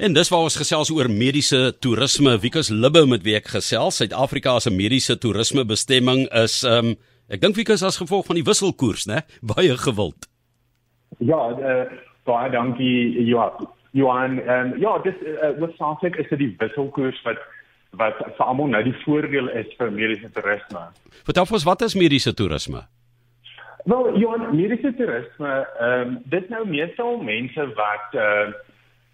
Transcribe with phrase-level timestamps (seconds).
[0.00, 2.38] En dis waar ons gesels oor mediese toerisme.
[2.40, 3.98] Wikus Libbe met wie ek gesels.
[4.00, 6.94] Suid-Afrika se mediese toerisme bestemming is ehm um,
[7.28, 9.20] ek dink Wikus as gevolg van die wisselkoers, né?
[9.50, 10.24] Baie gewild.
[11.18, 11.84] Ja, uh,
[12.24, 13.68] baie dankie Johan.
[13.92, 17.44] Johan, um, ja, dis uh, wat saaklik is dit die wisselkoers wat
[18.00, 20.86] wat vir almal nou die voordeel is vir mediese toerisme.
[21.28, 22.86] Vertel ons wat is mediese toerisme?
[23.84, 28.48] Wel, Johan, mediese toerisme, ehm um, dit nou meestal mense wat uh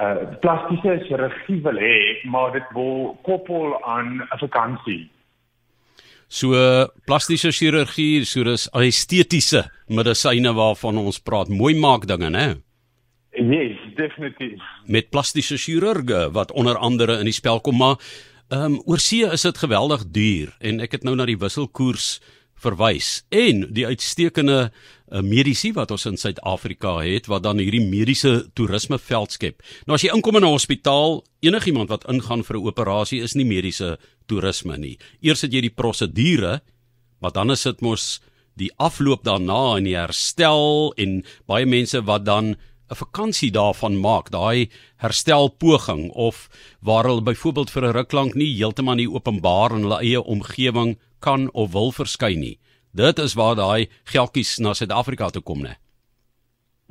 [0.00, 5.10] uh plastiese chirurgie wil hê, maar dit wil koppel aan 'n vakansie.
[6.28, 6.56] So
[7.04, 12.62] plastiese chirurgie, so dis estetiese medisyne waarvan ons praat, mooi maak dinge, né?
[13.32, 14.60] Yes, definitief.
[14.86, 17.96] Met plastiese chirurge wat onder andere in die spel kom, maar
[18.48, 22.20] ehm um, oor see is dit geweldig duur en ek het nou na die wisselkoers
[22.62, 24.58] verwys en die uitstekende
[25.12, 29.62] uh, medisy wat ons in Suid-Afrika het wat dan hierdie mediese toerisme veld skep.
[29.86, 33.44] Nou as jy inkom in 'n hospitaal, enigiemand wat ingaan vir 'n operasie is nie
[33.44, 34.98] mediese toerisme nie.
[35.20, 36.60] Eers het jy die prosedure,
[37.20, 38.20] maar dan is dit mos
[38.56, 42.56] die afloop daarna en die herstel en baie mense wat dan
[42.92, 46.48] 'n vakansie daarvan maak, daai herstelpoging of
[46.80, 50.98] waar hulle byvoorbeeld vir 'n ruk lank nie heeltemal in openbaar in hulle eie omgewing
[51.22, 52.56] kan of wil verskyn nie.
[52.92, 55.78] Dit is waar daai geldjies na Suid-Afrika toe kom, né?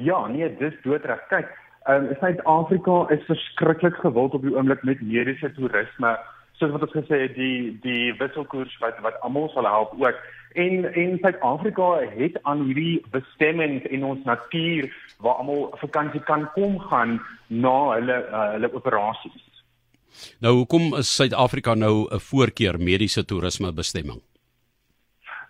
[0.01, 1.21] Ja, nee, dis doodreg.
[1.29, 1.49] Kyk,
[1.85, 6.15] ehm um, Suid-Afrika is verskriklik gewild op die oomblik met mediese toerisme.
[6.57, 10.17] Soos wat ons gesê het, die die wisselkoers wat wat almal sal help ook.
[10.53, 14.89] En en Suid-Afrika het aan hierdie bestemmings in ons natuur
[15.21, 19.50] waar almal vakansie kan kom gaan na hulle uh, hulle operasies.
[20.39, 24.21] Nou hoekom is Suid-Afrika nou 'n voorkeur mediese toerisme bestemming?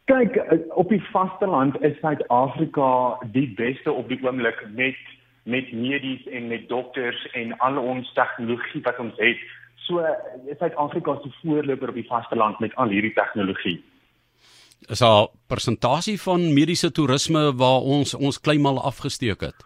[0.06, 0.38] Kyk,
[0.76, 4.96] op die vasteland is Suid-Afrika die beste op die oomblik met
[5.44, 9.38] met medies en met dokters en al ons tegnologie wat ons het.
[9.76, 10.06] So
[10.60, 13.84] Suid-Afrika is die voorloper op die vasteland met al hierdie tegnologie.
[14.90, 19.66] Is daar persentasie van mediese toerisme waar ons ons kleinmal afgesteek het?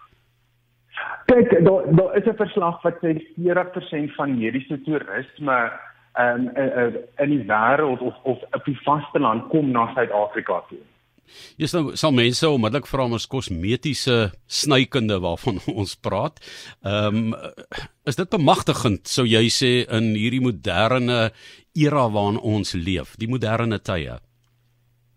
[1.26, 5.72] Kyk, daar daar is 'n verslag wat sê 40% van mediese toerisme
[6.20, 10.84] um, uh, uh, in die wêreld of of op die vasteland kom na Suid-Afrika toe.
[11.58, 16.40] Jy nou sal mense onmiddellik vra om ons kosmetiese snykunde waarvan ons praat.
[16.84, 17.36] Ehm um,
[18.06, 21.32] is dit bemagtigend sou jy sê in hierdie moderne
[21.74, 24.20] era waarin ons leef, die moderne tye?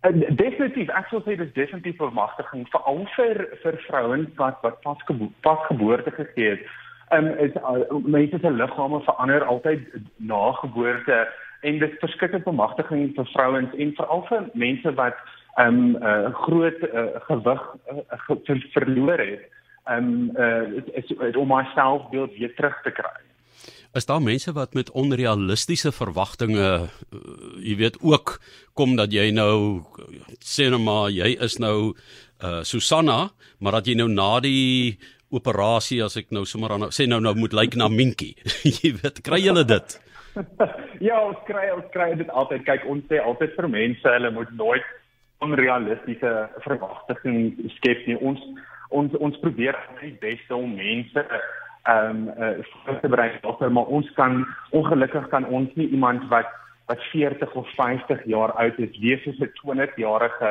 [0.07, 4.79] Uh, definitief, ek sou sê dit is definitief bemagtiging veral vir vir vrouens wat wat
[4.85, 5.01] pas
[5.47, 6.63] pasgeboorte gegee het.
[7.11, 9.83] Ehm um, is uh, mense se liggame verander altyd
[10.31, 11.19] na geboorte
[11.67, 15.19] en dit verskeie bemagtiging vir vrouens en veral vir mense wat
[15.57, 19.49] ehm um, uh, groot uh, gewig uh, ge verloor het.
[19.91, 23.28] Ehm um, uh, is, is om myself weer terug te kry
[23.97, 26.89] is daar mense wat met onrealistiese verwagtinge uh,
[27.65, 28.39] jy weet ook
[28.75, 29.85] kom dat jy nou
[30.45, 31.95] sê nou maar jy is nou
[32.43, 34.99] uh, Susanna maar dat jy nou na die
[35.31, 38.37] operasie as ek nou sommer aan sê nou nou moet lyk na Minkie
[38.83, 39.99] jy weet kry julle dit?
[41.09, 42.65] Ja ons kry ons kry dit altyd.
[42.67, 44.89] Kyk ons sê altyd vir mense hulle moet nooit
[45.45, 46.33] onrealistiese
[46.65, 48.19] verwagtinge skep nie.
[48.19, 48.43] Ons
[48.91, 51.25] ons ons probeer die beste om mense
[51.89, 52.57] ehm um,
[52.89, 54.43] uh, te bereik dokter maar ons kan
[54.77, 56.51] ongelukkig kan ons nie iemand wat
[56.89, 60.51] wat 40 of 50 jaar oud is wees soos 'n 20 jarige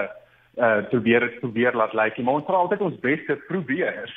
[0.57, 4.09] uh probeer probeer laat lyk maar ons sal altyd ons bes te probeer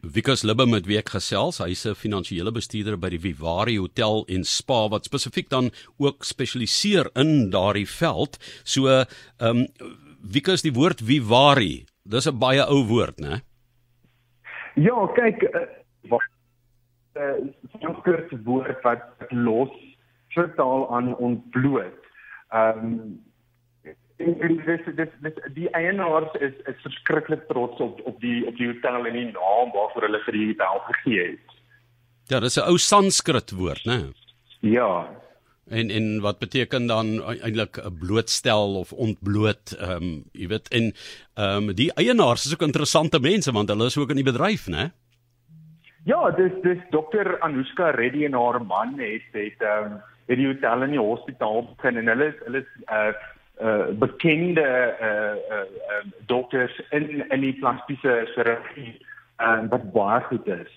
[0.00, 4.44] Wikus Libbe met wie ek gesels, hy's 'n finansiële bestuurder by die Vivari Hotel en
[4.44, 8.38] Spa wat spesifiek dan ook spesialiseer in daardie veld.
[8.64, 9.06] So, ehm
[9.40, 9.66] um,
[10.22, 13.42] Wikus die woord Vivari, dis 'n baie ou woord, né?
[14.74, 16.18] Ja, kyk, uh,
[17.80, 19.72] Sanskrit woord wat los
[20.34, 22.06] vertaal aan ontbloot.
[22.50, 23.18] Ehm um,
[24.20, 29.06] dis dis dis die eienaars is is verskriklik trots op op die op die hotel
[29.06, 31.56] en die naam waarvoor hulle vir die hotel gegee het.
[32.28, 34.12] Ja, dis 'n ou Sanskrit woord, né?
[34.60, 35.08] Ja.
[35.66, 40.92] En en wat beteken dan eintlik 'n blootstel of ontbloot, ehm um, jy weet en
[41.34, 44.66] ehm um, die eienaars is ook interessante mense want hulle is ook in die bedryf,
[44.68, 44.92] né?
[46.08, 50.00] Ja, dis dis dokter Anushka Reddy en haar man het het ehm um,
[50.30, 53.12] het die hotel in die hospitaal begin en hulle is hulle is uh
[53.60, 54.64] uh bekende
[55.08, 58.94] uh uh, uh dokters in in die plastiese chirurgie
[59.36, 60.72] en uh, wat baie goed is.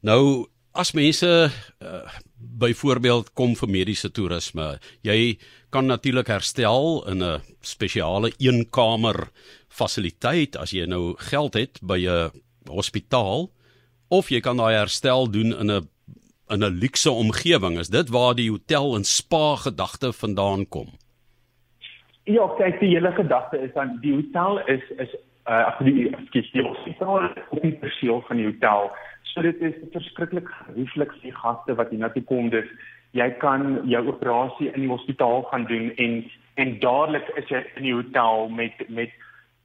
[0.00, 5.38] Nou as mense uh, byvoorbeeld kom vir mediese toerisme, jy
[5.70, 9.30] kan natuurlik herstel in 'n spesiale eenkamer
[9.68, 12.30] fasiliteit as jy nou geld het by 'n
[12.68, 13.53] hospitaal
[14.18, 15.88] of jy kan daai herstel doen in 'n
[16.54, 17.78] in 'n luukse omgewing.
[17.78, 20.88] Is dit waar die hotel en spa gedagte vandaan kom?
[22.24, 25.14] Ja, kyk, die hele gedagte is dan die hotel is is
[25.44, 28.90] uh ag die ekskuus, die hospitaal op die perseel van die hotel.
[29.22, 32.48] So dit is verskriklik gerieflik vir die gaste wat hiernatoe kom.
[32.50, 32.70] Dis
[33.12, 36.24] jy kan jou operasie in die hospitaal gaan doen en
[36.54, 39.10] en dadelik is jy in die hotel met met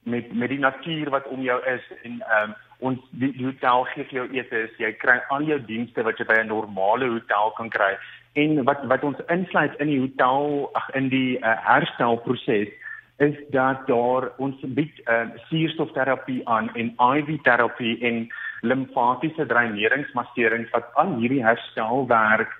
[0.02, 3.84] met met die natuur wat om jou is en ehm um, ons die, die hotel
[3.92, 7.52] gee vir jou etes, jy kry al jou dienste wat jy by 'n normale hotel
[7.56, 7.98] kan kry.
[8.32, 12.72] En wat wat ons insluit in die hotel ag in die uh, herstelproses
[13.18, 18.28] is dat daar ons bied uh, suurstofterapie aan en IV terapie en
[18.60, 22.56] limfatiese dreineringsmasserings wat aan hierdie herstelwerk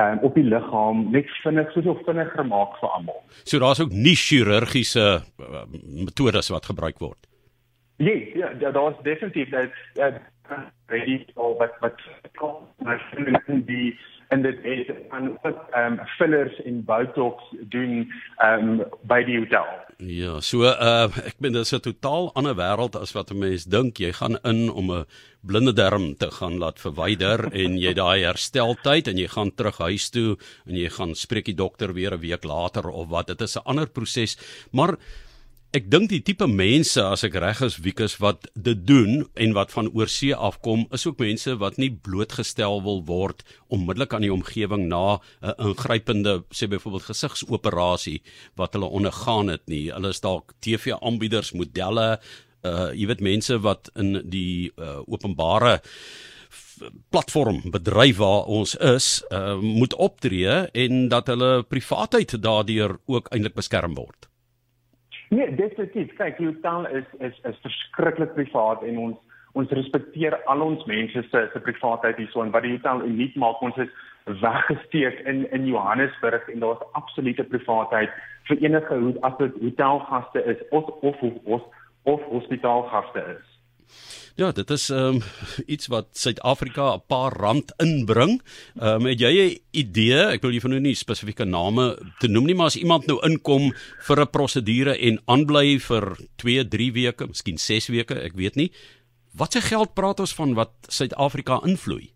[0.00, 3.22] um, op die liggaam net vinnig soos of vinniger maak vir almal.
[3.44, 5.06] So daar's ook nie chirurgiese
[5.40, 7.28] uh, metodes wat gebruik word.
[7.96, 10.12] Nee, ja, ja daar's definitief dat ja,
[10.86, 12.02] ready of wat wat
[12.34, 13.02] kom maar
[13.46, 13.98] in die
[14.28, 17.42] en dit is aan ehm fillers in botox
[17.72, 19.66] doen ehm um, by die hotel.
[19.96, 23.64] Ja, so uh ek bedoel dit is 'n totaal ander wêreld as wat 'n mens
[23.64, 23.98] dink.
[23.98, 25.06] Jy gaan in om 'n
[25.40, 30.10] blinde darm te gaan laat verwyder en jy daai hersteltyd en jy gaan terug huis
[30.10, 30.36] toe
[30.66, 33.26] en jy gaan spreek die dokter weer 'n week later of wat.
[33.26, 34.36] Dit is 'n ander proses,
[34.72, 34.98] maar
[35.76, 39.74] Ek dink die tipe mense as ek reg is Wikus wat dit doen en wat
[39.74, 43.42] van oorsee afkom is ook mense wat nie blootgestel wil word
[43.74, 48.22] onmiddellik aan die omgewing na 'n ingrypende sê byvoorbeeld gesigsoperasie
[48.56, 49.92] wat hulle ondergaan het nie.
[49.92, 52.20] Hulle is dalk TV-aanbieders, modelle,
[52.64, 55.82] uh jy weet mense wat in die uh, openbare
[57.10, 63.54] platform bedryf waar ons is, uh, moet optree en dat hulle privaatheid daardeur ook eintlik
[63.54, 64.25] beskerm word.
[65.28, 66.12] Nee, definitief.
[66.16, 69.16] Kyk, die hotel is is is verskriklik privaat en ons
[69.56, 73.62] ons respekteer al ons mense se se privaatheid hierso en wat die hotel uniek maak,
[73.62, 73.90] ons is
[74.42, 78.10] weggesteek in in Johannesburg en daar's absolute privaatheid
[78.48, 81.62] vir enige as dit hotelgaste is of of of,
[82.02, 83.55] of hospitaalgaste is.
[84.36, 85.22] Ja, dit is ehm um,
[85.66, 88.42] iets wat Suid-Afrika 'n paar rand inbring.
[88.76, 90.20] Ehm um, het jy 'n idee?
[90.34, 93.18] Ek wil jy van nou nie spesifieke name te noem nie, maar as iemand nou
[93.24, 93.72] inkom
[94.06, 98.72] vir 'n prosedure en aanbly vir 2, 3 weke, miskien 6 weke, ek weet nie.
[99.34, 102.12] Wat se geld praat ons van wat Suid-Afrika invloei?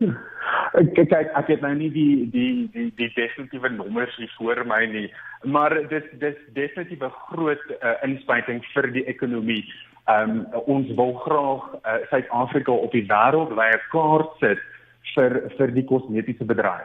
[0.00, 0.08] Ek
[0.74, 5.06] kyk ek het nou nie die die die die definitiewe nommers hier voor my nie,
[5.44, 9.64] maar dit dis definitief 'n groot uh, inspuiting vir die ekonomie.
[10.06, 14.58] Ehm um, ons wil graag uh, Suid-Afrika op die wêreldwye kaart sit
[15.14, 16.82] vir vir die kosmetiese bedryf.